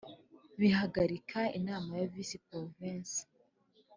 bihagarika 0.59 1.39
inama 1.59 1.91
ya 1.99 2.05
Visi 2.13 2.37
Porovensi 2.47 3.19